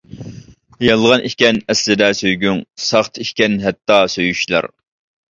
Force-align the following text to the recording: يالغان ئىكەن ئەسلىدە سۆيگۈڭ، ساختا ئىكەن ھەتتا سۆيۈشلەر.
يالغان 0.85 1.25
ئىكەن 1.27 1.59
ئەسلىدە 1.73 2.07
سۆيگۈڭ، 2.19 2.61
ساختا 2.85 3.25
ئىكەن 3.25 3.59
ھەتتا 3.65 3.99
سۆيۈشلەر. 4.15 4.69